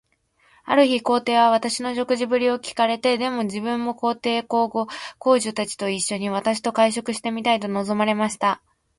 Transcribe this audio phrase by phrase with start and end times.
[0.65, 4.87] ある日、皇帝は私の食事振りを聞かれて、では自分も皇后、皇子、
[5.19, 8.63] 皇女たちと一しょに、私と会食がしてみたいと望まれました。